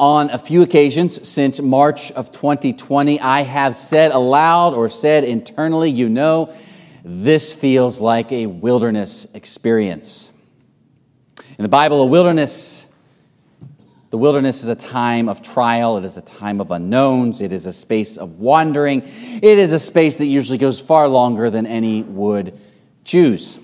On 0.00 0.30
a 0.30 0.38
few 0.38 0.62
occasions 0.62 1.28
since 1.28 1.60
March 1.60 2.10
of 2.12 2.32
2020, 2.32 3.20
I 3.20 3.42
have 3.42 3.74
said 3.74 4.12
aloud 4.12 4.72
or 4.72 4.88
said 4.88 5.24
internally, 5.24 5.90
you 5.90 6.08
know, 6.08 6.54
this 7.04 7.52
feels 7.52 8.00
like 8.00 8.32
a 8.32 8.46
wilderness 8.46 9.26
experience. 9.34 10.30
In 11.58 11.64
the 11.64 11.68
Bible, 11.68 12.00
a 12.00 12.06
wilderness, 12.06 12.86
the 14.08 14.16
wilderness 14.16 14.62
is 14.62 14.70
a 14.70 14.74
time 14.74 15.28
of 15.28 15.42
trial, 15.42 15.98
it 15.98 16.06
is 16.06 16.16
a 16.16 16.22
time 16.22 16.62
of 16.62 16.70
unknowns, 16.70 17.42
it 17.42 17.52
is 17.52 17.66
a 17.66 17.72
space 17.74 18.16
of 18.16 18.38
wandering, 18.38 19.02
it 19.02 19.58
is 19.58 19.74
a 19.74 19.78
space 19.78 20.16
that 20.16 20.24
usually 20.24 20.56
goes 20.56 20.80
far 20.80 21.08
longer 21.08 21.50
than 21.50 21.66
any 21.66 22.04
would 22.04 22.58
choose. 23.04 23.58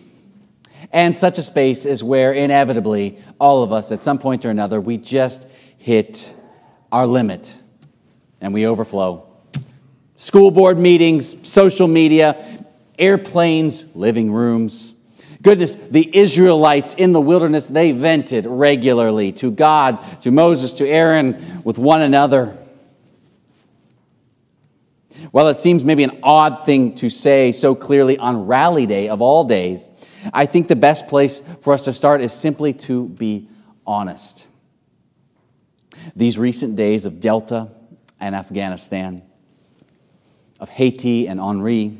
And 0.93 1.17
such 1.17 1.39
a 1.39 1.43
space 1.43 1.85
is 1.85 2.03
where 2.03 2.33
inevitably 2.33 3.19
all 3.39 3.63
of 3.63 3.73
us, 3.73 3.93
at 3.93 4.03
some 4.03 4.19
point 4.19 4.45
or 4.45 4.51
another, 4.51 4.81
we 4.81 4.99
just 4.99 5.47
hit 5.79 6.35
our 6.93 7.07
limit 7.07 7.55
and 8.41 8.55
we 8.55 8.67
overflow. 8.67 9.27
School 10.17 10.51
board 10.51 10.79
meetings, 10.79 11.37
social 11.49 11.89
media, 11.89 12.43
airplanes, 12.99 13.95
living 13.95 14.33
rooms. 14.33 14.95
Goodness, 15.43 15.77
the 15.77 16.17
Israelites 16.17 16.95
in 16.95 17.13
the 17.13 17.21
wilderness, 17.21 17.67
they 17.67 17.93
vented 17.93 18.47
regularly 18.47 19.33
to 19.33 19.51
God, 19.51 19.99
to 20.23 20.31
Moses, 20.31 20.73
to 20.75 20.89
Aaron, 20.89 21.63
with 21.63 21.79
one 21.79 22.03
another. 22.03 22.57
While 25.37 25.49
it 25.49 25.59
seems 25.59 25.85
maybe 25.85 26.03
an 26.03 26.19
odd 26.23 26.65
thing 26.65 26.95
to 26.95 27.11
say 27.11 27.53
so 27.53 27.75
clearly 27.75 28.17
on 28.17 28.47
Rally 28.47 28.87
Day 28.87 29.11
of 29.11 29.21
all 29.21 29.45
days, 29.45 29.93
I 30.33 30.47
think 30.47 30.67
the 30.67 30.77
best 30.77 31.09
place 31.09 31.43
for 31.61 31.75
us 31.75 31.85
to 31.85 31.93
start 31.93 32.23
is 32.23 32.33
simply 32.33 32.73
to 32.73 33.07
be 33.07 33.47
honest. 33.87 34.47
These 36.15 36.39
recent 36.39 36.75
days 36.75 37.05
of 37.05 37.21
Delta 37.21 37.69
and 38.19 38.35
Afghanistan, 38.35 39.25
of 40.59 40.71
Haiti 40.71 41.29
and 41.29 41.39
Henri, 41.39 41.99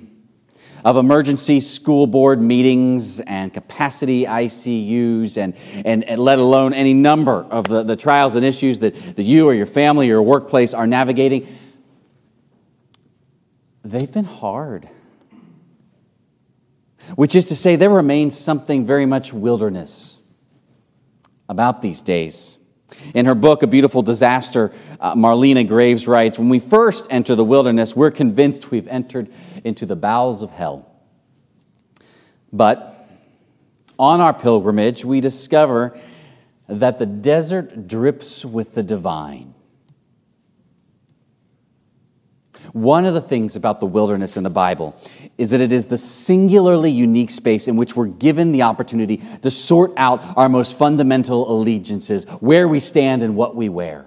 of 0.83 0.97
emergency 0.97 1.61
school 1.61 2.07
board 2.07 2.41
meetings 2.41 3.21
and 3.21 3.53
capacity 3.53 4.25
ICUs, 4.25 5.37
and, 5.37 5.55
and, 5.85 6.05
and, 6.05 6.19
let 6.23 6.39
alone 6.39 6.73
any 6.73 6.95
number 6.95 7.45
of 7.51 7.69
the, 7.69 7.83
the 7.83 7.97
trials 7.97 8.35
and 8.35 8.47
issues 8.47 8.79
that, 8.79 8.95
that 9.17 9.25
you 9.25 9.47
or 9.47 9.53
your 9.53 9.67
family 9.67 10.07
or 10.07 10.13
your 10.13 10.23
workplace 10.23 10.73
are 10.73 10.87
navigating, 10.87 11.47
they've 13.91 14.11
been 14.11 14.25
hard. 14.25 14.89
Which 17.15 17.35
is 17.35 17.47
to 17.47 17.57
say, 17.57 17.77
there 17.77 17.91
remains 17.91 18.37
something 18.37 18.85
very 18.85 19.07
much 19.07 19.33
wilderness 19.33 20.19
about 21.49 21.83
these 21.83 22.03
days. 22.03 22.59
In 23.15 23.27
her 23.27 23.35
book, 23.35 23.63
A 23.63 23.67
Beautiful 23.67 24.03
Disaster, 24.03 24.73
uh, 25.01 25.15
Marlena 25.15 25.67
Graves 25.67 26.07
writes 26.09 26.39
When 26.39 26.49
we 26.49 26.59
first 26.59 27.07
enter 27.11 27.35
the 27.35 27.45
wilderness, 27.45 27.95
we're 27.95 28.11
convinced 28.11 28.71
we've 28.71 28.89
entered 28.89 29.29
into 29.65 29.87
the 29.87 29.97
bowels 29.97 30.43
of 30.43 30.51
hell. 30.51 30.91
But 32.53 33.09
on 33.99 34.21
our 34.21 34.33
pilgrimage, 34.33 35.05
we 35.05 35.21
discover 35.21 35.99
that 36.69 36.99
the 36.99 37.07
desert 37.07 37.87
drips 37.87 38.45
with 38.45 38.75
the 38.75 38.83
divine. 38.83 39.55
One 42.73 43.07
of 43.07 43.15
the 43.15 43.21
things 43.21 43.57
about 43.57 43.81
the 43.81 43.87
wilderness 43.87 44.37
in 44.37 44.45
the 44.45 44.51
Bible 44.51 44.99
is 45.39 45.51
that 45.51 45.61
it 45.61 45.73
is 45.73 45.87
the 45.87 45.99
singularly 45.99 46.91
unique 46.91 47.31
space 47.31 47.69
in 47.69 47.77
which 47.77 47.97
we're 47.97 48.07
given 48.07 48.53
the 48.53 48.63
opportunity 48.63 49.23
to 49.43 49.51
sort 49.51 49.93
out 49.97 50.23
our 50.37 50.49
most 50.49 50.79
fundamental 50.79 51.51
allegiances, 51.51 52.25
where 52.41 52.69
we 52.69 52.81
stand 52.81 53.23
and 53.23 53.37
what 53.37 53.57
we 53.57 53.69
wear. 53.69 54.07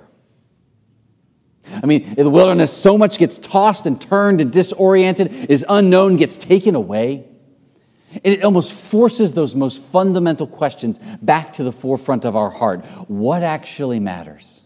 I 1.71 1.85
mean, 1.85 2.01
in 2.01 2.23
the 2.23 2.29
wilderness, 2.29 2.75
so 2.75 2.97
much 2.97 3.17
gets 3.17 3.37
tossed 3.37 3.85
and 3.85 3.99
turned 3.99 4.41
and 4.41 4.51
disoriented, 4.51 5.31
is 5.49 5.65
unknown, 5.67 6.17
gets 6.17 6.37
taken 6.37 6.75
away. 6.75 7.25
And 8.11 8.33
it 8.33 8.43
almost 8.43 8.73
forces 8.73 9.33
those 9.33 9.53
most 9.53 9.81
fundamental 9.81 10.47
questions 10.47 10.99
back 11.21 11.53
to 11.53 11.63
the 11.63 11.71
forefront 11.71 12.25
of 12.25 12.35
our 12.35 12.49
heart. 12.49 12.83
What 13.07 13.43
actually 13.43 13.99
matters? 13.99 14.65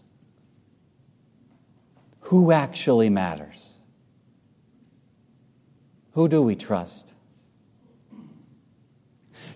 Who 2.20 2.52
actually 2.52 3.10
matters? 3.10 3.73
Who 6.14 6.28
do 6.28 6.42
we 6.42 6.54
trust? 6.56 7.14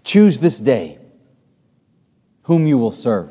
Choose 0.04 0.38
this 0.38 0.58
day 0.58 0.98
whom 2.42 2.66
you 2.66 2.78
will 2.78 2.91
serve. 2.91 3.30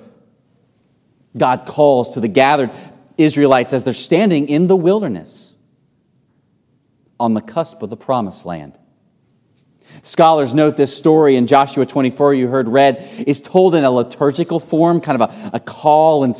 God 1.35 1.65
calls 1.65 2.13
to 2.13 2.19
the 2.19 2.27
gathered 2.27 2.71
Israelites 3.17 3.73
as 3.73 3.83
they're 3.83 3.93
standing 3.93 4.47
in 4.47 4.67
the 4.67 4.75
wilderness 4.75 5.53
on 7.19 7.33
the 7.33 7.41
cusp 7.41 7.81
of 7.81 7.89
the 7.89 7.97
promised 7.97 8.45
land. 8.45 8.77
Scholars 10.03 10.53
note 10.53 10.77
this 10.77 10.95
story 10.95 11.35
in 11.35 11.47
Joshua 11.47 11.85
24, 11.85 12.33
you 12.33 12.47
heard 12.47 12.67
read, 12.67 13.05
is 13.25 13.41
told 13.41 13.75
in 13.75 13.83
a 13.83 13.91
liturgical 13.91 14.59
form, 14.59 15.01
kind 15.01 15.21
of 15.21 15.29
a, 15.29 15.51
a 15.53 15.59
call 15.59 16.23
and 16.23 16.35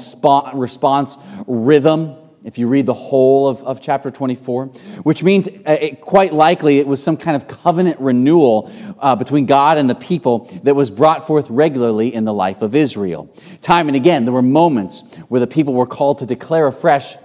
response 0.54 1.18
rhythm 1.48 2.16
if 2.44 2.58
you 2.58 2.68
read 2.68 2.86
the 2.86 2.94
whole 2.94 3.48
of, 3.48 3.64
of 3.64 3.82
chapter 3.82 4.12
24, 4.12 4.68
which 5.04 5.24
means 5.24 5.48
uh, 5.48 5.78
it, 5.82 6.02
quite 6.02 6.34
likely 6.34 6.80
it 6.80 6.88
was 6.88 7.02
some 7.02 7.18
kind 7.18 7.36
of 7.36 7.48
covenant 7.48 8.00
renewal 8.00 8.72
uh, 9.00 9.16
between 9.16 9.46
God 9.46 9.78
and 9.78 9.90
the 9.90 9.96
people 9.96 10.50
that 10.64 10.76
was 10.76 10.92
brought 10.92 11.26
forth 11.26 11.50
regularly 11.50 12.14
in 12.14 12.26
the 12.26 12.34
life 12.34 12.62
of 12.62 12.76
Israel. 12.76 13.34
Time 13.62 13.88
and 13.88 13.96
again, 13.96 14.26
there 14.26 14.34
were 14.34 14.42
moments 14.42 15.02
where 15.28 15.40
the 15.40 15.48
people 15.48 15.74
were 15.74 15.88
called 15.88 16.20
to 16.20 16.26
declare 16.26 16.68
afresh 16.68 17.16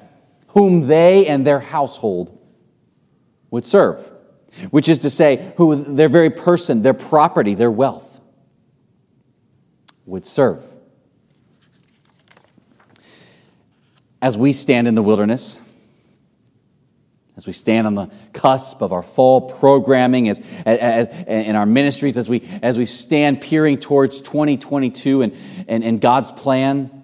whom 0.48 0.86
they 0.86 1.26
and 1.26 1.46
their 1.46 1.60
household 1.60 2.38
would 3.50 3.64
serve, 3.64 4.10
which 4.70 4.88
is 4.88 4.98
to 4.98 5.10
say, 5.10 5.52
who 5.56 5.76
their 5.76 6.08
very 6.08 6.30
person, 6.30 6.82
their 6.82 6.94
property, 6.94 7.54
their 7.54 7.70
wealth 7.70 8.20
would 10.06 10.26
serve. 10.26 10.62
As 14.22 14.38
we 14.38 14.52
stand 14.52 14.86
in 14.86 14.94
the 14.94 15.02
wilderness, 15.02 15.58
as 17.36 17.44
we 17.44 17.52
stand 17.52 17.88
on 17.88 17.96
the 17.96 18.08
cusp 18.32 18.80
of 18.80 18.92
our 18.92 19.02
fall 19.02 19.50
programming, 19.50 20.28
as, 20.28 20.40
as, 20.64 21.08
in 21.26 21.56
our 21.56 21.66
ministries, 21.66 22.16
as 22.16 22.28
we, 22.28 22.48
as 22.62 22.78
we 22.78 22.86
stand 22.86 23.40
peering 23.40 23.78
towards 23.78 24.20
2022 24.20 25.22
and, 25.22 25.36
and, 25.66 25.82
and 25.82 26.00
God's 26.00 26.30
plan, 26.30 27.02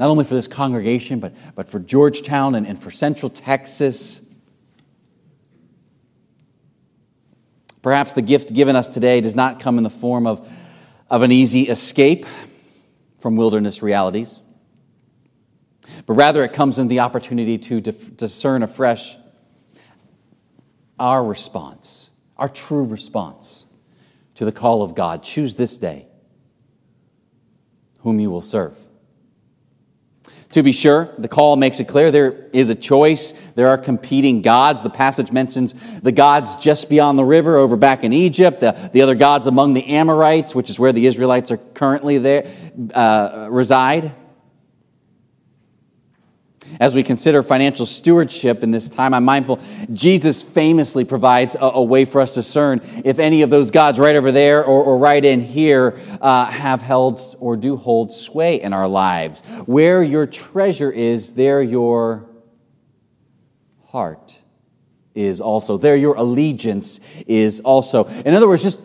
not 0.00 0.08
only 0.08 0.24
for 0.24 0.34
this 0.34 0.48
congregation, 0.48 1.20
but, 1.20 1.34
but 1.54 1.68
for 1.68 1.78
Georgetown 1.80 2.54
and, 2.54 2.66
and 2.66 2.82
for 2.82 2.90
Central 2.90 3.28
Texas. 3.28 4.22
Perhaps 7.82 8.12
the 8.12 8.22
gift 8.22 8.54
given 8.54 8.74
us 8.74 8.88
today 8.88 9.20
does 9.20 9.34
not 9.34 9.60
come 9.60 9.76
in 9.76 9.84
the 9.84 9.90
form 9.90 10.26
of, 10.26 10.50
of 11.10 11.20
an 11.20 11.30
easy 11.30 11.68
escape 11.68 12.24
from 13.18 13.36
wilderness 13.36 13.82
realities 13.82 14.40
but 16.06 16.14
rather 16.14 16.44
it 16.44 16.52
comes 16.52 16.78
in 16.78 16.88
the 16.88 17.00
opportunity 17.00 17.58
to 17.58 17.80
discern 17.80 18.62
afresh 18.62 19.16
our 20.98 21.24
response, 21.24 22.10
our 22.36 22.48
true 22.48 22.84
response 22.84 23.64
to 24.36 24.44
the 24.44 24.52
call 24.52 24.82
of 24.82 24.94
God. 24.94 25.22
Choose 25.22 25.54
this 25.54 25.78
day 25.78 26.06
whom 28.00 28.20
you 28.20 28.30
will 28.30 28.42
serve. 28.42 28.76
To 30.52 30.62
be 30.62 30.70
sure, 30.70 31.12
the 31.18 31.26
call 31.26 31.56
makes 31.56 31.80
it 31.80 31.88
clear 31.88 32.12
there 32.12 32.48
is 32.52 32.70
a 32.70 32.76
choice. 32.76 33.34
There 33.56 33.66
are 33.66 33.78
competing 33.78 34.40
gods. 34.40 34.84
The 34.84 34.90
passage 34.90 35.32
mentions 35.32 35.72
the 36.00 36.12
gods 36.12 36.54
just 36.54 36.88
beyond 36.88 37.18
the 37.18 37.24
river 37.24 37.56
over 37.56 37.76
back 37.76 38.04
in 38.04 38.12
Egypt, 38.12 38.60
the, 38.60 38.70
the 38.92 39.02
other 39.02 39.16
gods 39.16 39.48
among 39.48 39.74
the 39.74 39.84
Amorites, 39.84 40.54
which 40.54 40.70
is 40.70 40.78
where 40.78 40.92
the 40.92 41.06
Israelites 41.06 41.50
are 41.50 41.56
currently 41.56 42.18
there, 42.18 42.46
uh, 42.94 43.48
reside. 43.50 44.14
As 46.80 46.94
we 46.94 47.02
consider 47.02 47.42
financial 47.42 47.86
stewardship 47.86 48.62
in 48.62 48.70
this 48.70 48.88
time, 48.88 49.14
I'm 49.14 49.24
mindful 49.24 49.60
Jesus 49.92 50.42
famously 50.42 51.04
provides 51.04 51.54
a, 51.54 51.60
a 51.60 51.82
way 51.82 52.04
for 52.04 52.20
us 52.20 52.30
to 52.34 52.40
discern 52.40 52.80
if 53.04 53.18
any 53.18 53.42
of 53.42 53.50
those 53.50 53.70
gods 53.70 53.98
right 53.98 54.16
over 54.16 54.32
there 54.32 54.64
or, 54.64 54.84
or 54.84 54.98
right 54.98 55.24
in 55.24 55.40
here 55.40 55.98
uh, 56.20 56.46
have 56.46 56.82
held 56.82 57.36
or 57.40 57.56
do 57.56 57.76
hold 57.76 58.12
sway 58.12 58.60
in 58.60 58.72
our 58.72 58.88
lives. 58.88 59.42
Where 59.66 60.02
your 60.02 60.26
treasure 60.26 60.90
is, 60.90 61.34
there 61.34 61.62
your 61.62 62.28
heart 63.86 64.38
is 65.14 65.40
also. 65.40 65.76
There 65.76 65.96
your 65.96 66.16
allegiance 66.16 67.00
is 67.26 67.60
also. 67.60 68.06
In 68.06 68.34
other 68.34 68.48
words, 68.48 68.62
just 68.62 68.80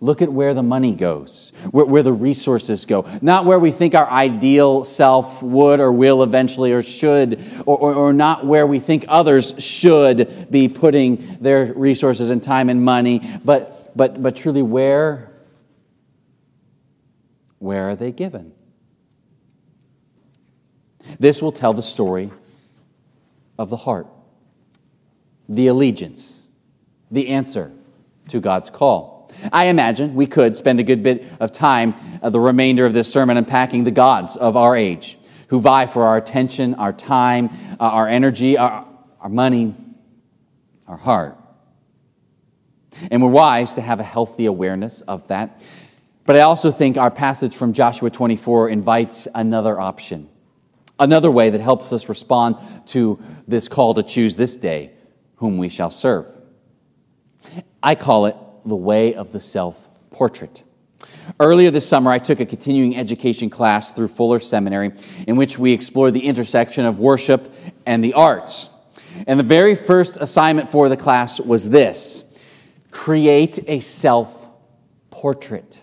Look 0.00 0.22
at 0.22 0.32
where 0.32 0.54
the 0.54 0.62
money 0.62 0.94
goes, 0.94 1.50
where, 1.72 1.84
where, 1.84 2.02
the 2.04 2.12
resources 2.12 2.86
go, 2.86 3.04
not 3.20 3.44
where 3.44 3.58
we 3.58 3.72
think 3.72 3.96
our 3.96 4.08
ideal 4.08 4.84
self 4.84 5.42
would 5.42 5.80
or 5.80 5.90
will 5.90 6.22
eventually 6.22 6.72
or 6.72 6.82
should, 6.82 7.40
or, 7.66 7.76
or, 7.76 7.94
or, 7.94 8.12
not 8.12 8.46
where 8.46 8.64
we 8.64 8.78
think 8.78 9.06
others 9.08 9.54
should 9.58 10.48
be 10.52 10.68
putting 10.68 11.38
their 11.40 11.72
resources 11.74 12.30
and 12.30 12.44
time 12.44 12.68
and 12.68 12.84
money, 12.84 13.40
but, 13.44 13.90
but, 13.96 14.22
but 14.22 14.36
truly 14.36 14.62
where, 14.62 15.32
where 17.58 17.88
are 17.88 17.96
they 17.96 18.12
given? 18.12 18.52
This 21.18 21.42
will 21.42 21.52
tell 21.52 21.72
the 21.72 21.82
story 21.82 22.30
of 23.58 23.68
the 23.68 23.76
heart, 23.76 24.06
the 25.48 25.66
allegiance, 25.66 26.46
the 27.10 27.30
answer 27.30 27.72
to 28.28 28.38
God's 28.38 28.70
call. 28.70 29.17
I 29.52 29.66
imagine 29.66 30.14
we 30.14 30.26
could 30.26 30.56
spend 30.56 30.80
a 30.80 30.82
good 30.82 31.02
bit 31.02 31.24
of 31.40 31.52
time, 31.52 31.94
uh, 32.22 32.30
the 32.30 32.40
remainder 32.40 32.86
of 32.86 32.92
this 32.92 33.12
sermon, 33.12 33.36
unpacking 33.36 33.84
the 33.84 33.90
gods 33.90 34.36
of 34.36 34.56
our 34.56 34.76
age 34.76 35.18
who 35.48 35.60
vie 35.60 35.86
for 35.86 36.04
our 36.04 36.16
attention, 36.16 36.74
our 36.74 36.92
time, 36.92 37.50
uh, 37.80 37.84
our 37.84 38.06
energy, 38.06 38.56
our, 38.56 38.86
our 39.20 39.28
money, 39.28 39.74
our 40.86 40.96
heart. 40.96 41.36
And 43.10 43.22
we're 43.22 43.30
wise 43.30 43.74
to 43.74 43.80
have 43.80 44.00
a 44.00 44.04
healthy 44.04 44.46
awareness 44.46 45.00
of 45.02 45.26
that. 45.28 45.64
But 46.26 46.36
I 46.36 46.40
also 46.40 46.70
think 46.70 46.98
our 46.98 47.10
passage 47.10 47.54
from 47.54 47.72
Joshua 47.72 48.10
24 48.10 48.68
invites 48.68 49.26
another 49.34 49.80
option, 49.80 50.28
another 50.98 51.30
way 51.30 51.50
that 51.50 51.60
helps 51.60 51.92
us 51.92 52.08
respond 52.08 52.56
to 52.88 53.18
this 53.46 53.68
call 53.68 53.94
to 53.94 54.02
choose 54.02 54.36
this 54.36 54.56
day 54.56 54.92
whom 55.36 55.56
we 55.56 55.68
shall 55.68 55.90
serve. 55.90 56.26
I 57.82 57.94
call 57.94 58.26
it 58.26 58.36
the 58.68 58.76
way 58.76 59.14
of 59.14 59.32
the 59.32 59.40
self 59.40 59.88
portrait. 60.10 60.62
Earlier 61.40 61.70
this 61.70 61.86
summer, 61.86 62.10
I 62.10 62.18
took 62.18 62.40
a 62.40 62.46
continuing 62.46 62.96
education 62.96 63.50
class 63.50 63.92
through 63.92 64.08
Fuller 64.08 64.40
Seminary 64.40 64.92
in 65.26 65.36
which 65.36 65.58
we 65.58 65.72
explored 65.72 66.14
the 66.14 66.24
intersection 66.24 66.84
of 66.84 66.98
worship 66.98 67.52
and 67.86 68.02
the 68.02 68.14
arts. 68.14 68.70
And 69.26 69.38
the 69.38 69.44
very 69.44 69.74
first 69.74 70.16
assignment 70.16 70.68
for 70.68 70.88
the 70.88 70.96
class 70.96 71.40
was 71.40 71.68
this 71.68 72.24
create 72.90 73.58
a 73.66 73.80
self 73.80 74.48
portrait. 75.10 75.82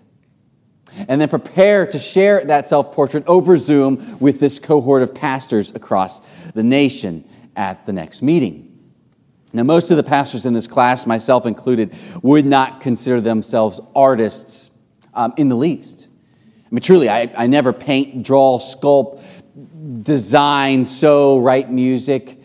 And 1.07 1.19
then 1.19 1.27
prepare 1.27 1.85
to 1.87 1.99
share 1.99 2.45
that 2.45 2.67
self 2.67 2.93
portrait 2.93 3.23
over 3.27 3.57
Zoom 3.57 4.17
with 4.19 4.39
this 4.39 4.59
cohort 4.59 5.01
of 5.01 5.13
pastors 5.13 5.71
across 5.71 6.21
the 6.53 6.63
nation 6.63 7.27
at 7.55 7.85
the 7.85 7.93
next 7.93 8.21
meeting. 8.21 8.74
Now, 9.55 9.63
most 9.63 9.89
of 9.89 9.95
the 9.95 10.03
pastors 10.03 10.45
in 10.45 10.53
this 10.53 10.67
class, 10.67 11.05
myself 11.05 11.45
included, 11.45 11.95
would 12.21 12.45
not 12.45 12.81
consider 12.81 13.21
themselves 13.21 13.79
artists 13.95 14.69
um, 15.13 15.33
in 15.37 15.47
the 15.47 15.55
least. 15.55 16.07
I 16.65 16.67
mean, 16.71 16.81
truly, 16.81 17.07
I, 17.07 17.31
I 17.37 17.47
never 17.47 17.71
paint, 17.71 18.23
draw, 18.23 18.59
sculpt, 18.59 19.23
design, 20.03 20.83
sew, 20.83 21.39
write 21.39 21.71
music. 21.71 22.41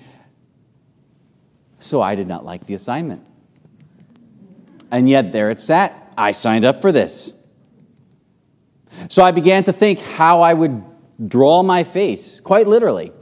So 1.80 2.00
I 2.00 2.14
did 2.14 2.28
not 2.28 2.44
like 2.44 2.66
the 2.66 2.74
assignment. 2.74 3.26
And 4.92 5.08
yet, 5.08 5.32
there 5.32 5.50
it 5.50 5.58
sat. 5.58 6.12
I 6.16 6.30
signed 6.30 6.64
up 6.64 6.80
for 6.80 6.92
this. 6.92 7.32
So 9.08 9.24
I 9.24 9.32
began 9.32 9.64
to 9.64 9.72
think 9.72 9.98
how 9.98 10.42
I 10.42 10.54
would 10.54 10.84
draw 11.26 11.64
my 11.64 11.82
face, 11.82 12.38
quite 12.38 12.68
literally. 12.68 13.12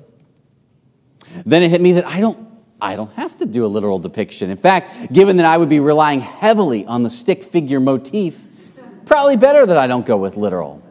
Then 1.46 1.62
it 1.62 1.70
hit 1.70 1.80
me 1.80 1.92
that 1.92 2.06
I 2.06 2.20
don't, 2.20 2.48
I 2.80 2.96
don't 2.96 3.12
have 3.14 3.27
to 3.38 3.46
do 3.46 3.64
a 3.64 3.68
literal 3.68 3.98
depiction. 3.98 4.50
In 4.50 4.56
fact, 4.56 5.12
given 5.12 5.36
that 5.38 5.46
I 5.46 5.56
would 5.56 5.68
be 5.68 5.80
relying 5.80 6.20
heavily 6.20 6.86
on 6.86 7.02
the 7.02 7.10
stick 7.10 7.42
figure 7.42 7.80
motif, 7.80 8.46
probably 9.06 9.36
better 9.36 9.64
that 9.64 9.76
I 9.76 9.86
don't 9.86 10.06
go 10.06 10.16
with 10.16 10.36
literal. 10.36 10.82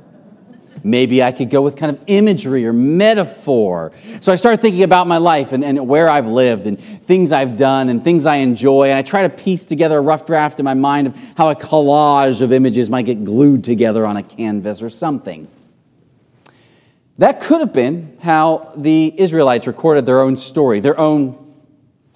Maybe 0.83 1.21
I 1.21 1.31
could 1.31 1.49
go 1.49 1.61
with 1.61 1.75
kind 1.75 1.95
of 1.95 2.01
imagery 2.07 2.65
or 2.65 2.71
metaphor. 2.71 3.91
So 4.21 4.31
I 4.31 4.35
start 4.35 4.61
thinking 4.61 4.83
about 4.83 5.07
my 5.07 5.17
life 5.17 5.51
and, 5.51 5.63
and 5.63 5.87
where 5.87 6.09
I've 6.09 6.27
lived 6.27 6.65
and 6.65 6.79
things 6.79 7.31
I've 7.31 7.57
done 7.57 7.89
and 7.89 8.01
things 8.01 8.25
I 8.25 8.37
enjoy. 8.37 8.89
And 8.89 8.97
I 8.97 9.01
try 9.01 9.23
to 9.23 9.29
piece 9.29 9.65
together 9.65 9.97
a 9.97 10.01
rough 10.01 10.25
draft 10.25 10.59
in 10.59 10.65
my 10.65 10.75
mind 10.75 11.07
of 11.07 11.17
how 11.35 11.49
a 11.49 11.55
collage 11.55 12.41
of 12.41 12.53
images 12.53 12.89
might 12.89 13.05
get 13.05 13.25
glued 13.25 13.63
together 13.63 14.05
on 14.05 14.17
a 14.17 14.23
canvas 14.23 14.81
or 14.81 14.89
something. 14.89 15.47
That 17.17 17.41
could 17.41 17.61
have 17.61 17.73
been 17.73 18.15
how 18.21 18.71
the 18.77 19.13
Israelites 19.17 19.65
recorded 19.67 20.05
their 20.05 20.21
own 20.21 20.37
story, 20.37 20.79
their 20.79 20.99
own 20.99 21.46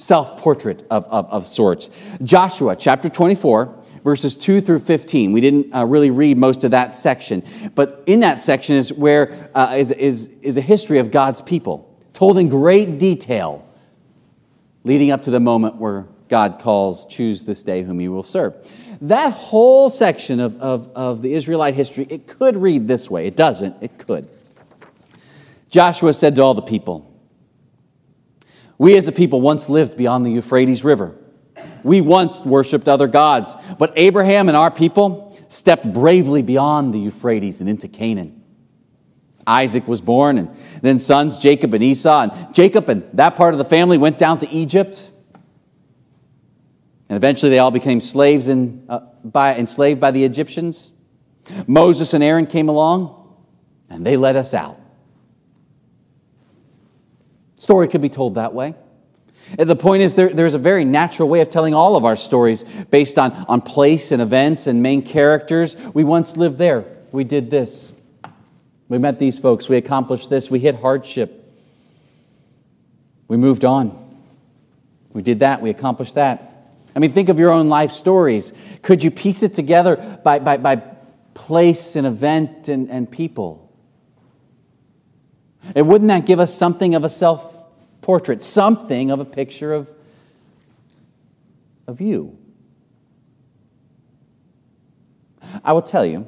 self 0.02 0.38
portrait 0.38 0.86
of, 0.90 1.06
of, 1.06 1.30
of 1.30 1.48
sorts. 1.48 1.90
Joshua 2.24 2.76
chapter 2.76 3.10
24 3.10 3.78
verses 4.04 4.36
2 4.36 4.62
through 4.62 4.80
15. 4.80 5.32
We 5.32 5.42
didn't 5.42 5.74
uh, 5.74 5.86
really 5.86 6.12
read 6.12 6.38
most 6.38 6.64
of 6.64 6.72
that 6.72 6.96
section, 6.96 7.44
but 7.76 8.04
in 8.06 8.22
that 8.22 8.40
section 8.40 8.76
is 8.76 8.92
where 8.92 9.50
uh, 9.54 9.76
is, 9.78 9.92
is, 9.92 10.32
is 10.42 10.58
a 10.58 10.62
history 10.62 10.98
of 11.00 11.12
God's 11.12 11.42
people, 11.42 11.96
told 12.14 12.38
in 12.38 12.50
great 12.50 12.98
detail, 12.98 13.68
leading 14.84 15.12
up 15.12 15.24
to 15.24 15.32
the 15.32 15.40
moment 15.40 15.76
where 15.76 16.08
God 16.30 16.60
calls, 16.60 17.06
Choose 17.06 17.44
this 17.44 17.62
day 17.62 17.84
whom 17.84 18.02
you 18.02 18.12
will 18.12 18.24
serve. 18.24 18.56
That 19.02 19.34
whole 19.34 19.90
section 19.90 20.40
of, 20.40 20.60
of, 20.62 20.90
of 20.96 21.22
the 21.22 21.34
Israelite 21.34 21.74
history, 21.74 22.08
it 22.10 22.28
could 22.28 22.56
read 22.56 22.88
this 22.88 23.10
way. 23.10 23.28
It 23.28 23.36
doesn't, 23.36 23.76
it 23.82 23.98
could. 23.98 24.28
Joshua 25.70 26.14
said 26.14 26.36
to 26.36 26.42
all 26.42 26.54
the 26.54 26.62
people, 26.62 27.11
We 28.82 28.98
as 28.98 29.08
a 29.08 29.12
people 29.12 29.42
once 29.42 29.70
lived 29.70 29.96
beyond 29.96 30.26
the 30.26 30.32
Euphrates 30.32 30.84
River 30.84 31.16
we 31.84 32.02
once 32.02 32.42
worshiped 32.42 32.88
other 32.88 33.08
gods, 33.08 33.56
but 33.78 33.94
Abraham 33.96 34.48
and 34.48 34.58
our 34.58 34.72
people 34.72 35.38
stepped 35.50 35.92
bravely 35.92 36.42
beyond 36.42 36.94
the 36.94 37.00
Euphrates 37.00 37.62
and 37.62 37.70
into 37.70 37.88
Canaan. 37.88 38.42
Isaac 39.46 39.88
was 39.88 40.02
born, 40.02 40.38
and 40.38 40.56
then 40.82 41.00
sons 41.00 41.40
Jacob 41.40 41.74
and 41.74 41.84
Esau. 41.84 42.22
And 42.22 42.54
Jacob 42.54 42.90
and 42.90 43.04
that 43.14 43.36
part 43.36 43.54
of 43.54 43.58
the 43.58 43.66
family 43.66 43.98
went 43.98 44.18
down 44.18 44.38
to 44.40 44.50
Egypt. 44.50 45.12
And 47.10 47.18
eventually 47.18 47.50
they 47.50 47.60
all 47.60 47.72
became 47.72 48.00
slaves 48.02 48.48
in, 48.48 48.86
uh, 48.88 49.00
by, 49.24 49.56
enslaved 49.56 50.00
by 50.00 50.12
the 50.12 50.24
Egyptians. 50.24 50.94
Moses 51.68 52.14
and 52.14 52.24
Aaron 52.24 52.46
came 52.46 52.70
along, 52.70 53.36
and 53.90 54.06
they 54.06 54.16
let 54.16 54.36
us 54.36 54.54
out. 54.54 54.80
Story 57.72 57.88
could 57.88 58.02
be 58.02 58.10
told 58.10 58.36
that 58.36 58.54
way. 58.54 58.76
The 59.58 59.78
point 59.78 60.04
is, 60.04 60.16
there, 60.16 60.28
there's 60.28 60.56
a 60.56 60.60
very 60.60 60.84
natural 60.84 61.30
way 61.30 61.40
of 61.40 61.50
telling 61.50 61.74
all 61.74 61.96
of 61.96 62.04
our 62.04 62.18
stories 62.18 62.66
based 62.90 63.18
on, 63.18 63.32
on 63.48 63.62
place 63.62 64.12
and 64.12 64.22
events 64.22 64.68
and 64.68 64.84
main 64.84 65.02
characters. 65.02 65.78
We 65.94 66.04
once 66.04 66.36
lived 66.36 66.58
there. 66.58 66.84
We 67.14 67.24
did 67.24 67.50
this. 67.50 67.94
We 68.90 68.98
met 68.98 69.20
these 69.20 69.40
folks. 69.40 69.70
We 69.70 69.78
accomplished 69.78 70.30
this. 70.30 70.52
We 70.52 70.60
hit 70.60 70.76
hardship. 70.76 71.50
We 73.30 73.38
moved 73.38 73.64
on. 73.64 74.20
We 75.14 75.22
did 75.22 75.40
that. 75.40 75.62
We 75.62 75.70
accomplished 75.70 76.16
that. 76.16 76.74
I 76.94 77.00
mean, 77.00 77.14
think 77.14 77.30
of 77.30 77.40
your 77.40 77.52
own 77.52 77.70
life 77.70 77.92
stories. 77.92 78.52
Could 78.82 79.02
you 79.02 79.12
piece 79.12 79.44
it 79.44 79.54
together 79.54 80.20
by, 80.26 80.40
by, 80.40 80.58
by 80.58 80.76
place 81.34 81.96
and 81.96 82.06
event 82.06 82.68
and, 82.68 82.90
and 82.90 83.10
people? 83.10 83.74
And 85.74 85.88
wouldn't 85.88 86.10
that 86.10 86.26
give 86.26 86.42
us 86.42 86.54
something 86.54 86.96
of 86.96 87.06
a 87.06 87.10
self 87.10 87.60
portrait, 88.12 88.42
something 88.42 89.10
of 89.10 89.22
a 89.22 89.26
picture 89.26 89.74
of, 89.74 89.90
of 91.88 92.02
you. 92.02 92.38
I 95.64 95.72
will 95.72 95.82
tell 95.82 96.06
you, 96.06 96.28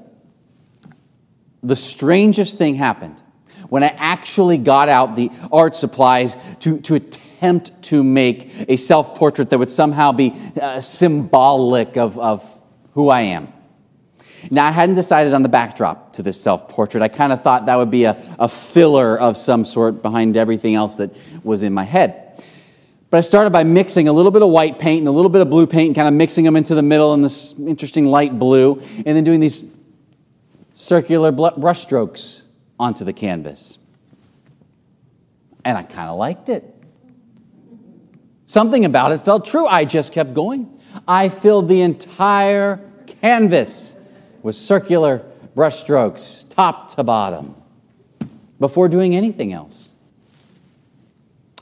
the 1.61 1.75
strangest 1.75 2.57
thing 2.57 2.75
happened 2.75 3.21
when 3.67 3.83
I 3.83 3.87
actually 3.97 4.57
got 4.57 4.87
out 4.87 5.17
the 5.17 5.29
art 5.51 5.75
supplies 5.75 6.37
to, 6.61 6.79
to 6.79 6.95
attempt 6.95 7.81
to 7.89 8.01
make 8.01 8.69
a 8.69 8.77
self 8.77 9.15
portrait 9.15 9.49
that 9.49 9.59
would 9.59 9.69
somehow 9.69 10.13
be 10.13 10.33
uh, 10.61 10.79
symbolic 10.79 11.97
of, 11.97 12.17
of 12.17 12.61
who 12.93 13.09
I 13.09 13.21
am. 13.21 13.52
Now, 14.51 14.67
I 14.67 14.71
hadn't 14.71 14.95
decided 14.95 15.33
on 15.33 15.43
the 15.43 15.49
backdrop 15.49 16.13
to 16.13 16.23
this 16.23 16.41
self 16.41 16.67
portrait. 16.67 17.01
I 17.01 17.07
kind 17.07 17.31
of 17.31 17.41
thought 17.41 17.65
that 17.67 17.77
would 17.77 17.91
be 17.91 18.05
a, 18.05 18.21
a 18.39 18.49
filler 18.49 19.17
of 19.17 19.37
some 19.37 19.65
sort 19.65 20.01
behind 20.01 20.37
everything 20.37 20.75
else 20.75 20.95
that 20.95 21.15
was 21.43 21.63
in 21.63 21.73
my 21.73 21.83
head. 21.83 22.41
But 23.09 23.19
I 23.19 23.21
started 23.21 23.51
by 23.51 23.63
mixing 23.63 24.07
a 24.07 24.13
little 24.13 24.31
bit 24.31 24.41
of 24.41 24.49
white 24.49 24.79
paint 24.79 24.99
and 24.99 25.07
a 25.07 25.11
little 25.11 25.29
bit 25.29 25.41
of 25.41 25.49
blue 25.49 25.67
paint 25.67 25.87
and 25.87 25.95
kind 25.95 26.07
of 26.07 26.13
mixing 26.13 26.45
them 26.45 26.55
into 26.55 26.73
the 26.73 26.81
middle 26.81 27.13
in 27.13 27.21
this 27.21 27.53
interesting 27.59 28.07
light 28.07 28.37
blue, 28.39 28.81
and 28.97 29.05
then 29.05 29.23
doing 29.23 29.39
these 29.39 29.63
circular 30.73 31.31
brush 31.31 31.81
strokes 31.81 32.43
onto 32.79 33.05
the 33.05 33.13
canvas. 33.13 33.77
And 35.63 35.77
I 35.77 35.83
kind 35.83 36.09
of 36.09 36.17
liked 36.17 36.49
it. 36.49 36.69
Something 38.45 38.85
about 38.85 39.11
it 39.11 39.21
felt 39.21 39.45
true. 39.45 39.65
I 39.67 39.85
just 39.85 40.11
kept 40.11 40.33
going. 40.33 40.79
I 41.07 41.29
filled 41.29 41.69
the 41.69 41.81
entire 41.81 42.79
canvas 43.21 43.92
with 44.43 44.55
circular 44.55 45.25
brushstrokes, 45.55 46.47
top 46.49 46.93
to 46.95 47.03
bottom, 47.03 47.55
before 48.59 48.87
doing 48.87 49.15
anything 49.15 49.53
else. 49.53 49.93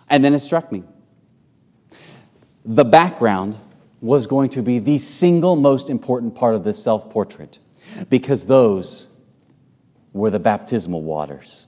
And 0.09 0.25
then 0.25 0.33
it 0.33 0.39
struck 0.39 0.71
me. 0.71 0.83
The 2.65 2.83
background 2.83 3.57
was 4.01 4.27
going 4.27 4.49
to 4.49 4.61
be 4.61 4.79
the 4.79 4.97
single 4.97 5.55
most 5.55 5.89
important 5.89 6.35
part 6.35 6.55
of 6.55 6.63
this 6.63 6.81
self 6.83 7.09
portrait 7.09 7.59
because 8.09 8.45
those 8.45 9.07
were 10.11 10.29
the 10.29 10.39
baptismal 10.39 11.01
waters. 11.01 11.67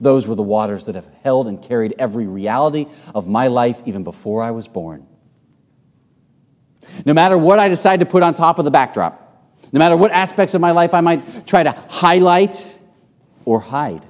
Those 0.00 0.26
were 0.26 0.34
the 0.34 0.42
waters 0.42 0.84
that 0.86 0.94
have 0.94 1.08
held 1.22 1.46
and 1.48 1.62
carried 1.62 1.94
every 1.98 2.26
reality 2.26 2.86
of 3.14 3.28
my 3.28 3.48
life 3.48 3.82
even 3.86 4.04
before 4.04 4.42
I 4.42 4.50
was 4.50 4.68
born. 4.68 5.06
No 7.04 7.12
matter 7.12 7.36
what 7.38 7.58
I 7.58 7.68
decide 7.68 8.00
to 8.00 8.06
put 8.06 8.22
on 8.22 8.34
top 8.34 8.58
of 8.58 8.64
the 8.64 8.70
backdrop, 8.70 9.20
no 9.72 9.78
matter 9.78 9.96
what 9.96 10.12
aspects 10.12 10.54
of 10.54 10.60
my 10.60 10.70
life 10.70 10.94
I 10.94 11.00
might 11.00 11.46
try 11.46 11.62
to 11.62 11.72
highlight 11.88 12.78
or 13.44 13.60
hide. 13.60 14.06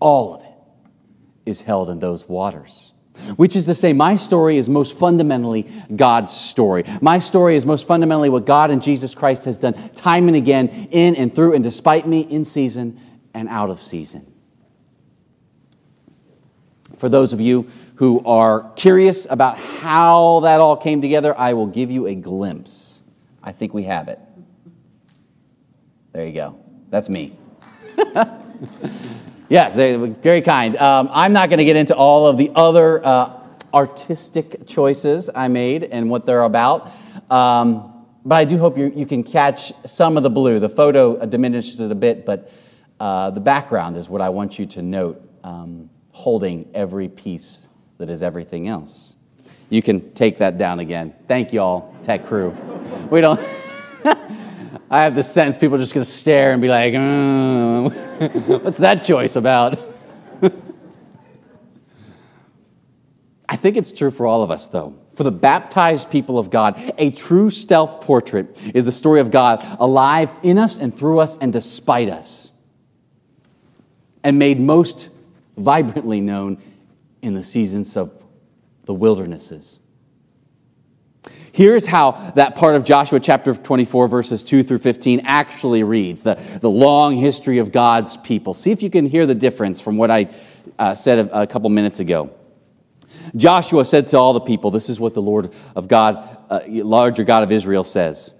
All 0.00 0.34
of 0.34 0.42
it 0.42 0.48
is 1.46 1.60
held 1.60 1.90
in 1.90 1.98
those 1.98 2.28
waters. 2.28 2.92
Which 3.36 3.56
is 3.56 3.66
to 3.66 3.74
say, 3.74 3.92
my 3.92 4.16
story 4.16 4.56
is 4.56 4.68
most 4.68 4.98
fundamentally 4.98 5.66
God's 5.94 6.32
story. 6.32 6.84
My 7.00 7.18
story 7.18 7.56
is 7.56 7.66
most 7.66 7.86
fundamentally 7.86 8.30
what 8.30 8.46
God 8.46 8.70
and 8.70 8.82
Jesus 8.82 9.14
Christ 9.14 9.44
has 9.44 9.58
done 9.58 9.74
time 9.90 10.28
and 10.28 10.36
again, 10.36 10.88
in 10.90 11.14
and 11.16 11.32
through 11.32 11.54
and 11.54 11.62
despite 11.62 12.08
me, 12.08 12.20
in 12.20 12.44
season 12.44 12.98
and 13.34 13.48
out 13.48 13.70
of 13.70 13.80
season. 13.80 14.31
For 17.02 17.08
those 17.08 17.32
of 17.32 17.40
you 17.40 17.66
who 17.96 18.22
are 18.24 18.70
curious 18.76 19.26
about 19.28 19.58
how 19.58 20.38
that 20.44 20.60
all 20.60 20.76
came 20.76 21.02
together, 21.02 21.36
I 21.36 21.52
will 21.52 21.66
give 21.66 21.90
you 21.90 22.06
a 22.06 22.14
glimpse. 22.14 23.02
I 23.42 23.50
think 23.50 23.74
we 23.74 23.82
have 23.82 24.06
it. 24.06 24.20
There 26.12 26.24
you 26.24 26.32
go. 26.32 26.60
That's 26.90 27.08
me. 27.08 27.36
yes, 29.48 29.74
very 29.74 30.42
kind. 30.42 30.76
Um, 30.76 31.10
I'm 31.10 31.32
not 31.32 31.48
going 31.48 31.58
to 31.58 31.64
get 31.64 31.74
into 31.74 31.96
all 31.96 32.24
of 32.24 32.38
the 32.38 32.52
other 32.54 33.04
uh, 33.04 33.36
artistic 33.74 34.68
choices 34.68 35.28
I 35.34 35.48
made 35.48 35.82
and 35.82 36.08
what 36.08 36.24
they're 36.24 36.44
about. 36.44 36.92
Um, 37.28 38.06
but 38.24 38.36
I 38.36 38.44
do 38.44 38.58
hope 38.58 38.78
you, 38.78 38.92
you 38.94 39.06
can 39.06 39.24
catch 39.24 39.72
some 39.86 40.16
of 40.16 40.22
the 40.22 40.30
blue. 40.30 40.60
The 40.60 40.68
photo 40.68 41.26
diminishes 41.26 41.80
it 41.80 41.90
a 41.90 41.96
bit, 41.96 42.24
but 42.24 42.52
uh, 43.00 43.32
the 43.32 43.40
background 43.40 43.96
is 43.96 44.08
what 44.08 44.20
I 44.20 44.28
want 44.28 44.56
you 44.56 44.66
to 44.66 44.82
note, 44.82 45.20
um, 45.42 45.90
holding 46.12 46.70
every 46.74 47.08
piece 47.08 47.66
that 47.98 48.08
is 48.08 48.22
everything 48.22 48.68
else. 48.68 49.16
You 49.70 49.82
can 49.82 50.12
take 50.12 50.38
that 50.38 50.58
down 50.58 50.80
again. 50.80 51.14
Thank 51.26 51.52
you 51.52 51.60
all, 51.60 51.96
tech 52.02 52.26
crew. 52.26 52.50
We 53.10 53.20
don't. 53.20 53.40
I 54.90 55.00
have 55.00 55.14
the 55.14 55.22
sense 55.22 55.56
people 55.56 55.76
are 55.76 55.78
just 55.78 55.94
going 55.94 56.04
to 56.04 56.10
stare 56.10 56.52
and 56.52 56.60
be 56.60 56.68
like, 56.68 56.92
mm, 56.92 58.62
what's 58.62 58.76
that 58.78 59.02
choice 59.02 59.36
about? 59.36 59.78
I 63.48 63.56
think 63.56 63.78
it's 63.78 63.92
true 63.92 64.10
for 64.10 64.26
all 64.26 64.42
of 64.42 64.50
us, 64.50 64.66
though. 64.68 64.98
For 65.14 65.24
the 65.24 65.32
baptized 65.32 66.10
people 66.10 66.38
of 66.38 66.50
God, 66.50 66.78
a 66.98 67.10
true 67.10 67.48
stealth 67.48 68.02
portrait 68.02 68.60
is 68.74 68.84
the 68.84 68.92
story 68.92 69.20
of 69.20 69.30
God 69.30 69.64
alive 69.78 70.30
in 70.42 70.58
us 70.58 70.76
and 70.76 70.94
through 70.94 71.20
us 71.20 71.36
and 71.36 71.52
despite 71.52 72.10
us, 72.10 72.50
and 74.24 74.38
made 74.38 74.60
most 74.60 75.08
vibrantly 75.56 76.20
known 76.20 76.60
in 77.20 77.34
the 77.34 77.44
seasons 77.44 77.96
of 77.96 78.12
the 78.84 78.94
wildernesses. 78.94 79.80
Here's 81.52 81.86
how 81.86 82.12
that 82.34 82.56
part 82.56 82.74
of 82.74 82.82
Joshua 82.82 83.20
chapter 83.20 83.54
24, 83.54 84.08
verses 84.08 84.42
2 84.42 84.62
through 84.62 84.78
15 84.78 85.20
actually 85.24 85.82
reads 85.82 86.22
the, 86.22 86.34
the 86.60 86.70
long 86.70 87.16
history 87.16 87.58
of 87.58 87.70
God's 87.70 88.16
people. 88.16 88.54
See 88.54 88.70
if 88.70 88.82
you 88.82 88.90
can 88.90 89.06
hear 89.06 89.26
the 89.26 89.34
difference 89.34 89.80
from 89.80 89.98
what 89.98 90.10
I 90.10 90.30
uh, 90.78 90.94
said 90.94 91.26
a, 91.26 91.42
a 91.42 91.46
couple 91.46 91.68
minutes 91.70 92.00
ago. 92.00 92.30
Joshua 93.36 93.84
said 93.84 94.08
to 94.08 94.18
all 94.18 94.32
the 94.32 94.40
people, 94.40 94.70
This 94.70 94.88
is 94.88 94.98
what 94.98 95.14
the 95.14 95.22
Lord 95.22 95.52
of 95.76 95.88
God, 95.88 96.38
uh, 96.50 96.60
larger 96.66 97.22
God 97.22 97.42
of 97.42 97.52
Israel, 97.52 97.84
says. 97.84 98.32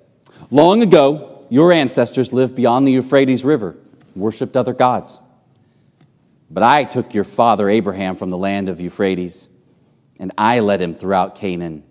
Long 0.50 0.83
ago, 0.83 1.47
your 1.50 1.73
ancestors 1.73 2.33
lived 2.33 2.54
beyond 2.54 2.88
the 2.88 2.92
Euphrates 2.92 3.45
River, 3.45 3.76
worshiped 4.16 4.57
other 4.57 4.73
gods. 4.73 5.21
But 6.52 6.62
I 6.62 6.85
took 6.85 7.14
your 7.14 7.25
father 7.25 7.68
Abraham 7.68 8.16
from 8.16 8.30
the 8.30 8.38
land 8.38 8.68
of 8.68 8.80
Euphrates, 8.80 9.49
and 10.18 10.32
I 10.37 10.61
led 10.61 10.80
him 10.80 10.94
throughout 10.94 11.35
Canaan 11.35 11.82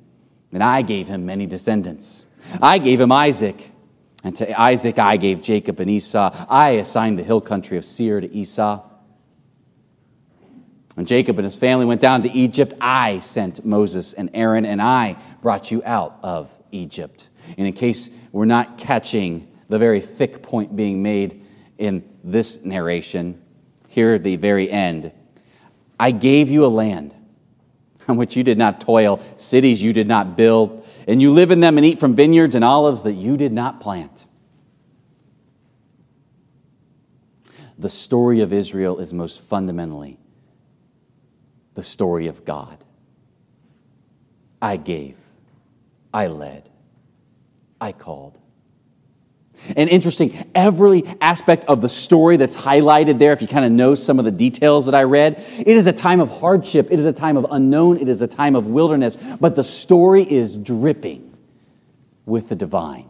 and 0.54 0.64
I 0.64 0.82
gave 0.82 1.08
him 1.08 1.26
many 1.26 1.46
descendants. 1.46 2.26
I 2.62 2.78
gave 2.78 3.00
him 3.00 3.12
Isaac, 3.12 3.72
and 4.24 4.36
to 4.36 4.60
Isaac 4.60 5.00
I 5.00 5.18
gave 5.18 5.42
Jacob 5.42 5.80
and 5.80 5.90
Esau. 5.90 6.46
I 6.50 6.72
assigned 6.72 7.20
the 7.20 7.24
hill 7.24 7.42
country 7.42 7.78
of 7.78 7.86
Seir 7.86 8.20
to 8.22 8.32
Esau. 8.32 8.84
When 10.96 11.06
Jacob 11.06 11.40
and 11.40 11.46
his 11.46 11.56
family 11.56 11.86
went 11.86 12.02
down 12.02 12.22
to 12.24 12.32
Egypt, 12.32 12.74
I 12.82 13.20
sent 13.20 13.66
Moses 13.66 14.14
and 14.14 14.30
Aaron, 14.34 14.66
and 14.66 14.82
I 14.82 15.16
brought 15.42 15.72
you 15.72 15.82
out 15.86 16.20
of 16.22 16.58
Egypt. 16.72 17.30
And 17.58 17.66
in 17.66 17.74
case 17.74 18.10
we're 18.32 18.46
not 18.46 18.78
catching 18.78 19.48
the 19.70 19.80
very 19.80 20.02
thick 20.02 20.42
point 20.42 20.76
being 20.76 21.02
made 21.02 21.46
in 21.78 22.04
this 22.24 22.62
narration, 22.64 23.42
here 23.92 24.14
at 24.14 24.24
the 24.24 24.38
very 24.38 24.72
end, 24.72 25.12
I 26.00 26.12
gave 26.12 26.50
you 26.50 26.66
a 26.66 26.68
land 26.68 27.14
on 28.08 28.16
which 28.16 28.38
you 28.38 28.44
did 28.44 28.58
not 28.58 28.80
toil, 28.80 29.22
cities 29.36 29.84
you 29.84 29.92
did 29.92 30.08
not 30.08 30.38
build, 30.38 30.88
and 31.10 31.22
you 31.22 31.32
live 31.32 31.52
in 31.52 31.60
them 31.60 31.78
and 31.78 31.86
eat 31.86 32.00
from 32.00 32.16
vineyards 32.16 32.56
and 32.56 32.64
olives 32.64 33.04
that 33.04 33.14
you 33.14 33.36
did 33.36 33.52
not 33.52 33.82
plant. 33.82 34.26
The 37.78 37.90
story 37.90 38.40
of 38.40 38.54
Israel 38.54 39.00
is 39.00 39.12
most 39.12 39.42
fundamentally 39.42 40.18
the 41.74 41.84
story 41.84 42.28
of 42.28 42.46
God. 42.46 42.78
I 44.62 44.78
gave, 44.78 45.18
I 46.14 46.28
led, 46.28 46.70
I 47.82 47.92
called. 47.92 48.40
And 49.76 49.90
interesting, 49.90 50.50
every 50.56 51.04
aspect 51.22 51.66
of 51.66 51.82
the 51.82 51.90
story 51.90 52.38
that's 52.38 52.56
highlighted 52.56 53.20
there, 53.20 53.32
if 53.32 53.42
you 53.42 53.48
kind 53.48 53.66
of 53.66 53.72
know 53.72 53.96
some 53.96 54.20
of 54.20 54.26
the 54.26 54.32
details 54.32 54.86
that 54.88 54.96
I 54.96 55.04
read, 55.04 55.44
it 55.60 55.68
is 55.68 55.88
a 55.88 55.94
time 55.94 56.20
of 56.20 56.30
hardship, 56.30 56.88
it 56.92 57.00
is 57.00 57.06
a 57.06 57.14
time 57.14 57.38
of 57.38 57.46
unknown, 57.52 57.98
it 57.98 58.10
is 58.10 58.22
a 58.22 58.28
time 58.28 58.56
of 58.56 58.68
wilderness, 58.68 59.18
but 59.40 59.56
the 59.56 59.64
story 59.64 60.24
is 60.24 60.58
dripping 60.58 61.38
with 62.26 62.50
the 62.50 62.56
divine. 62.56 63.10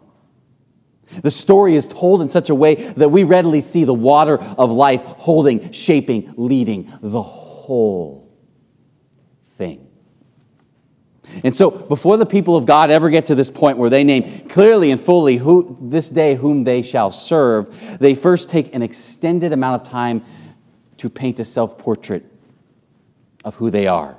The 1.24 1.31
story 1.31 1.75
is 1.75 1.88
told 1.88 2.22
in 2.22 2.29
such 2.29 2.50
a 2.50 2.55
way 2.55 2.75
that 2.75 3.10
we 3.10 3.24
readily 3.24 3.62
see 3.62 3.84
the 3.84 3.93
water 3.93 4.38
of 4.38 4.72
life 4.72 5.01
holding, 5.03 5.72
shaping, 5.72 6.34
leading 6.38 6.91
the 7.01 7.22
whole 7.22 8.31
thing. 9.58 9.88
And 11.43 11.55
so, 11.55 11.69
before 11.69 12.17
the 12.17 12.25
people 12.25 12.55
of 12.55 12.65
God 12.65 12.89
ever 12.89 13.09
get 13.09 13.27
to 13.27 13.35
this 13.35 13.50
point 13.50 13.77
where 13.77 13.89
they 13.89 14.03
name 14.03 14.47
clearly 14.50 14.91
and 14.91 15.00
fully 15.00 15.38
who 15.38 15.77
this 15.81 16.09
day 16.09 16.35
whom 16.35 16.63
they 16.63 16.81
shall 16.81 17.11
serve, 17.11 18.00
they 18.00 18.15
first 18.15 18.50
take 18.50 18.73
an 18.75 18.81
extended 18.81 19.53
amount 19.53 19.81
of 19.81 19.88
time 19.88 20.23
to 20.97 21.09
paint 21.09 21.39
a 21.39 21.45
self 21.45 21.77
portrait 21.77 22.25
of 23.43 23.55
who 23.55 23.69
they 23.69 23.88
are. 23.88 24.17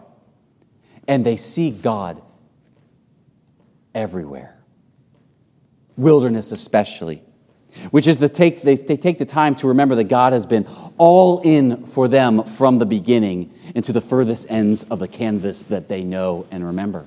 And 1.07 1.25
they 1.25 1.37
see 1.37 1.71
God 1.71 2.23
everywhere, 3.95 4.59
wilderness 5.97 6.53
especially. 6.53 7.23
Which 7.91 8.07
is 8.07 8.19
the 8.19 8.29
take, 8.29 8.63
they, 8.63 8.77
they 8.77 8.97
take 8.97 9.19
the 9.19 9.25
time 9.25 9.55
to 9.57 9.69
remember 9.69 9.95
that 9.97 10.05
God 10.05 10.33
has 10.33 10.47
been 10.47 10.67
all 10.99 11.41
in 11.41 11.87
for 11.87 12.07
them 12.07 12.45
from 12.45 12.79
the 12.79 12.87
beginning 12.87 13.53
into 13.75 13.93
the 13.93 14.01
furthest 14.01 14.47
ends 14.51 14.85
of 14.85 14.99
the 14.99 15.09
canvas 15.09 15.63
that 15.65 15.89
they 15.89 16.05
know 16.05 16.47
and 16.51 16.65
remember. 16.65 17.07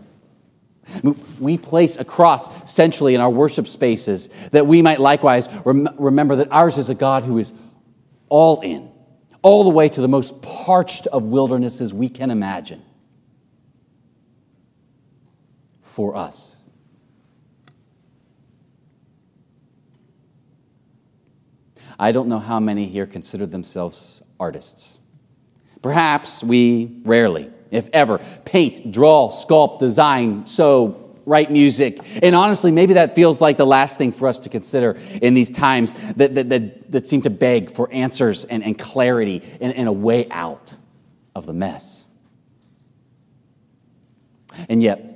We 1.39 1.57
place 1.57 1.97
a 1.97 2.05
cross 2.05 2.71
centrally 2.71 3.15
in 3.15 3.21
our 3.21 3.29
worship 3.29 3.67
spaces 3.67 4.29
that 4.51 4.67
we 4.67 4.81
might 4.81 4.99
likewise 4.99 5.49
rem- 5.65 5.89
remember 5.97 6.35
that 6.37 6.51
ours 6.51 6.77
is 6.77 6.89
a 6.89 6.95
God 6.95 7.23
who 7.23 7.37
is 7.39 7.53
all 8.29 8.61
in, 8.61 8.91
all 9.41 9.63
the 9.63 9.69
way 9.69 9.89
to 9.89 10.01
the 10.01 10.07
most 10.07 10.41
parched 10.41 11.07
of 11.07 11.23
wildernesses 11.23 11.93
we 11.93 12.09
can 12.09 12.29
imagine 12.29 12.83
for 15.81 16.15
us. 16.15 16.57
I 21.99 22.11
don't 22.11 22.27
know 22.27 22.39
how 22.39 22.59
many 22.59 22.87
here 22.87 23.05
consider 23.05 23.45
themselves 23.45 24.21
artists. 24.39 24.99
Perhaps 25.81 26.43
we 26.43 27.01
rarely, 27.03 27.49
if 27.71 27.89
ever, 27.93 28.19
paint, 28.43 28.91
draw, 28.91 29.29
sculpt, 29.29 29.79
design, 29.79 30.45
sew, 30.47 31.01
write 31.25 31.51
music. 31.51 31.99
And 32.23 32.35
honestly, 32.35 32.71
maybe 32.71 32.93
that 32.93 33.15
feels 33.15 33.41
like 33.41 33.57
the 33.57 33.65
last 33.65 33.97
thing 33.97 34.11
for 34.11 34.27
us 34.27 34.39
to 34.39 34.49
consider 34.49 34.97
in 35.21 35.33
these 35.33 35.49
times 35.49 35.93
that, 36.15 36.35
that, 36.35 36.49
that, 36.49 36.91
that 36.91 37.07
seem 37.07 37.21
to 37.23 37.29
beg 37.29 37.71
for 37.71 37.91
answers 37.91 38.45
and, 38.45 38.63
and 38.63 38.77
clarity 38.77 39.41
and, 39.61 39.73
and 39.73 39.87
a 39.87 39.93
way 39.93 40.27
out 40.29 40.75
of 41.33 41.45
the 41.45 41.53
mess. 41.53 42.05
And 44.69 44.81
yet, 44.81 45.14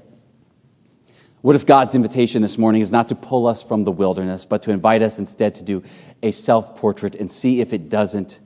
what 1.42 1.56
if 1.56 1.66
God's 1.66 1.96
invitation 1.96 2.42
this 2.42 2.58
morning 2.58 2.82
is 2.82 2.92
not 2.92 3.10
to 3.10 3.16
pull 3.16 3.48
us 3.48 3.64
from 3.64 3.84
the 3.84 3.92
wilderness, 3.92 4.46
but 4.46 4.62
to 4.64 4.72
invite 4.72 5.02
us 5.02 5.20
instead 5.20 5.56
to 5.56 5.64
do 5.64 5.84
a 6.22 6.32
self 6.32 6.76
portrait 6.76 7.16
and 7.16 7.32
see 7.32 7.62
if 7.62 7.72
it 7.72 7.90
doesn't 7.90 8.40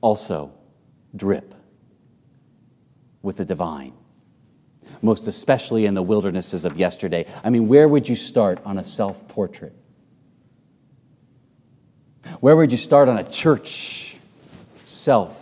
also 0.00 0.52
drip 1.16 1.54
with 3.22 3.36
the 3.36 3.44
divine, 3.44 3.92
most 5.02 5.26
especially 5.26 5.86
in 5.86 5.94
the 5.94 6.02
wildernesses 6.02 6.64
of 6.64 6.76
yesterday. 6.76 7.26
I 7.42 7.50
mean, 7.50 7.66
where 7.66 7.88
would 7.88 8.08
you 8.08 8.16
start 8.16 8.60
on 8.64 8.78
a 8.78 8.84
self 8.84 9.26
portrait? 9.26 9.74
Where 12.38 12.54
would 12.54 12.70
you 12.70 12.78
start 12.78 13.08
on 13.08 13.18
a 13.18 13.24
church 13.24 14.16
self 14.84 15.39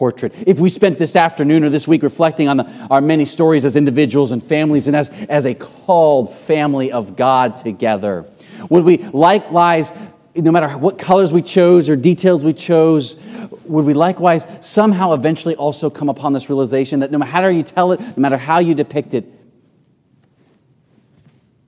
portrait? 0.00 0.32
If 0.46 0.58
we 0.58 0.70
spent 0.70 0.98
this 0.98 1.14
afternoon 1.14 1.62
or 1.62 1.68
this 1.68 1.86
week 1.86 2.02
reflecting 2.02 2.48
on 2.48 2.56
the, 2.56 2.86
our 2.90 3.02
many 3.02 3.26
stories 3.26 3.66
as 3.66 3.76
individuals 3.76 4.32
and 4.32 4.42
families 4.42 4.86
and 4.86 4.96
as, 4.96 5.10
as 5.28 5.44
a 5.44 5.54
called 5.54 6.34
family 6.34 6.90
of 6.90 7.16
God 7.16 7.54
together, 7.54 8.24
would 8.70 8.82
we 8.82 8.96
likewise 8.96 9.92
no 10.34 10.50
matter 10.52 10.70
what 10.78 10.98
colors 10.98 11.32
we 11.32 11.42
chose 11.42 11.90
or 11.90 11.96
details 11.96 12.42
we 12.42 12.54
chose, 12.54 13.16
would 13.64 13.84
we 13.84 13.92
likewise 13.92 14.46
somehow 14.62 15.12
eventually 15.12 15.54
also 15.56 15.90
come 15.90 16.08
upon 16.08 16.32
this 16.32 16.48
realization 16.48 17.00
that 17.00 17.10
no 17.10 17.18
matter 17.18 17.30
how 17.30 17.48
you 17.48 17.62
tell 17.62 17.92
it, 17.92 18.00
no 18.00 18.14
matter 18.16 18.38
how 18.38 18.58
you 18.58 18.74
depict 18.74 19.12
it, 19.12 19.26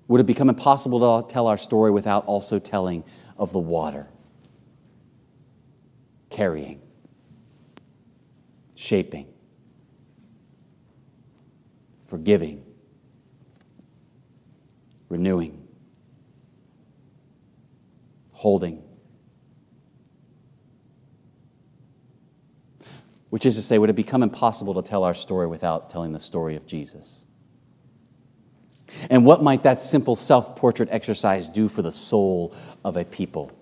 would 0.08 0.22
it 0.22 0.26
become 0.26 0.48
impossible 0.48 1.22
to 1.22 1.30
tell 1.30 1.48
our 1.48 1.58
story 1.58 1.90
without 1.90 2.24
also 2.24 2.58
telling 2.58 3.04
of 3.36 3.52
the 3.52 3.58
water? 3.58 4.08
Carrying, 6.30 6.80
shaping, 8.82 9.28
forgiving, 12.08 12.64
renewing 15.08 15.68
holding. 18.32 18.82
Which 23.30 23.46
is 23.46 23.54
to 23.54 23.62
say, 23.62 23.78
would 23.78 23.88
it 23.88 23.94
become 23.94 24.24
impossible 24.24 24.74
to 24.74 24.82
tell 24.82 25.04
our 25.04 25.14
story 25.14 25.46
without 25.46 25.88
telling 25.88 26.10
the 26.12 26.18
story 26.18 26.56
of 26.56 26.66
Jesus? 26.66 27.24
And 29.08 29.24
what 29.24 29.44
might 29.44 29.62
that 29.62 29.80
simple 29.80 30.16
self 30.16 30.56
portrait 30.56 30.88
exercise 30.90 31.48
do 31.48 31.68
for 31.68 31.82
the 31.82 31.92
soul 31.92 32.52
of 32.84 32.96
a 32.96 33.04
people? 33.04 33.52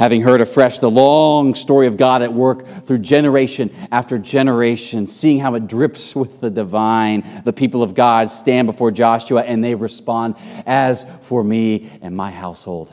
Having 0.00 0.22
heard 0.22 0.40
afresh 0.40 0.78
the 0.78 0.90
long 0.90 1.54
story 1.54 1.86
of 1.86 1.98
God 1.98 2.22
at 2.22 2.32
work 2.32 2.66
through 2.86 2.96
generation 2.96 3.70
after 3.92 4.16
generation, 4.16 5.06
seeing 5.06 5.38
how 5.38 5.54
it 5.56 5.68
drips 5.68 6.16
with 6.16 6.40
the 6.40 6.48
divine, 6.48 7.22
the 7.44 7.52
people 7.52 7.82
of 7.82 7.94
God 7.94 8.30
stand 8.30 8.66
before 8.66 8.90
Joshua 8.90 9.42
and 9.42 9.62
they 9.62 9.74
respond, 9.74 10.36
As 10.64 11.04
for 11.20 11.44
me 11.44 11.90
and 12.00 12.16
my 12.16 12.30
household, 12.30 12.90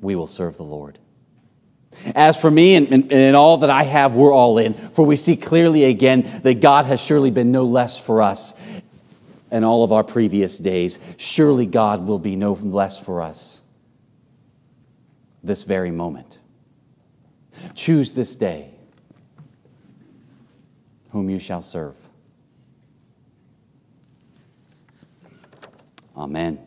we 0.00 0.16
will 0.16 0.26
serve 0.26 0.56
the 0.56 0.64
Lord. 0.64 0.98
As 2.14 2.40
for 2.40 2.50
me 2.50 2.76
and, 2.76 2.90
and, 2.90 3.12
and, 3.12 3.36
all 3.36 3.58
that 3.58 3.68
I 3.68 3.82
have, 3.82 4.14
we're 4.14 4.32
all 4.32 4.56
in. 4.56 4.72
For 4.72 5.04
we 5.04 5.16
see 5.16 5.36
clearly 5.36 5.84
again 5.84 6.40
that 6.42 6.62
God 6.62 6.86
has 6.86 7.02
surely 7.02 7.30
been 7.30 7.52
no 7.52 7.64
less 7.64 7.98
for 7.98 8.22
us 8.22 8.54
in 9.50 9.62
all 9.62 9.84
of 9.84 9.92
our 9.92 10.02
previous 10.02 10.56
days. 10.56 10.98
Surely 11.18 11.66
God 11.66 12.06
will 12.06 12.18
be 12.18 12.34
no 12.34 12.54
less 12.54 12.98
for 12.98 13.20
us 13.20 13.61
this 15.42 15.64
very 15.64 15.90
moment. 15.90 16.38
Choose 17.74 18.12
this 18.12 18.36
day 18.36 18.70
whom 21.10 21.28
you 21.28 21.38
shall 21.38 21.62
serve. 21.62 21.94
Amen. 26.16 26.58